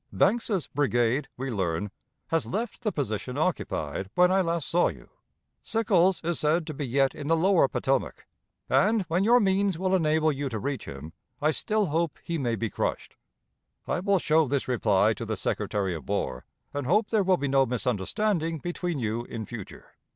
[0.11, 1.91] "Banks's brigade, we learn,
[2.29, 5.11] has left the position occupied when I last saw you.
[5.61, 8.25] Sickles is said to be yet in the lower Potomac,
[8.67, 12.55] and, when your means will enable you to reach him, I still hope he may
[12.55, 13.15] be crushed.
[13.87, 17.47] "I will show this reply to the Secretary of War, and hope there will be
[17.47, 19.91] no misunderstanding between you in future.